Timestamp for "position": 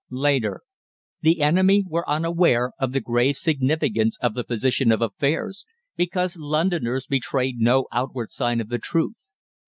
4.43-4.91